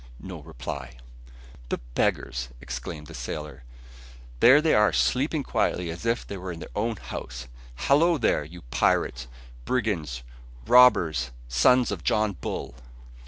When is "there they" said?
4.39-4.73